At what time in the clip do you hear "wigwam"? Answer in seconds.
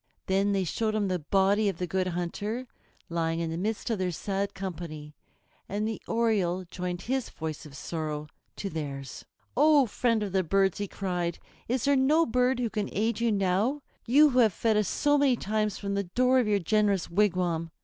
17.07-17.69